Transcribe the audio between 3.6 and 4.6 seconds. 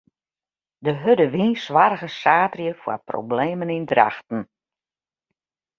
yn Drachten.